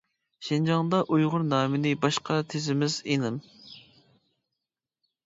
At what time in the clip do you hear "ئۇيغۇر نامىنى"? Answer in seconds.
1.17-1.91